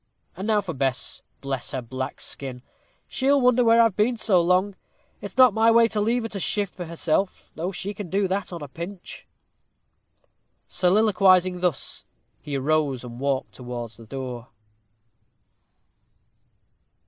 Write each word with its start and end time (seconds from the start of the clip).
And 0.35 0.47
now 0.47 0.61
for 0.61 0.73
Bess! 0.73 1.21
Bless 1.41 1.73
her 1.73 1.81
black 1.83 2.19
skin! 2.19 2.63
she'll 3.07 3.39
wonder 3.39 3.63
where 3.63 3.79
I've 3.79 3.95
been 3.95 4.17
so 4.17 4.41
long. 4.41 4.75
It's 5.21 5.37
not 5.37 5.53
my 5.53 5.69
way 5.69 5.87
to 5.89 6.01
leave 6.01 6.23
her 6.23 6.29
to 6.29 6.39
shift 6.39 6.73
for 6.73 6.85
herself, 6.85 7.51
though 7.53 7.71
she 7.71 7.93
can 7.93 8.09
do 8.09 8.27
that 8.27 8.51
on 8.51 8.63
a 8.63 8.67
pinch." 8.67 9.27
Soliloquizing 10.67 11.59
thus, 11.59 12.05
he 12.41 12.55
arose 12.57 13.03
and 13.03 13.19
walked 13.19 13.51
towards 13.51 13.97
the 13.97 14.07
door. 14.07 14.47